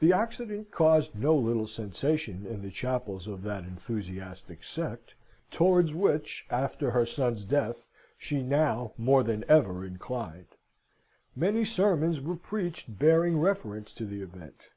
[0.00, 2.44] The accident caused no little sensation.
[2.44, 5.14] In the chapels of that enthusiastic sect,
[5.50, 10.48] towards which, after her son's death, she now more than ever inclined,
[11.34, 14.68] many sermons were preached bearing reference to the event.